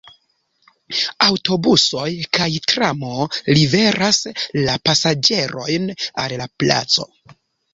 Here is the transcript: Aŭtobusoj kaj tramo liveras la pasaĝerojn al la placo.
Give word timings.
Aŭtobusoj 1.25 2.05
kaj 2.37 2.47
tramo 2.71 3.11
liveras 3.59 4.19
la 4.57 4.79
pasaĝerojn 4.91 5.89
al 6.25 6.35
la 6.43 6.49
placo. 6.65 7.09